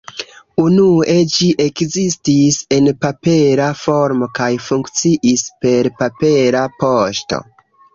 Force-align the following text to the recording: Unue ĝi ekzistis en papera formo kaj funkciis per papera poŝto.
Unue 0.61 1.17
ĝi 1.33 1.49
ekzistis 1.65 2.59
en 2.79 2.91
papera 3.05 3.69
formo 3.85 4.33
kaj 4.41 4.51
funkciis 4.73 5.49
per 5.65 5.95
papera 6.05 6.69
poŝto. 6.85 7.47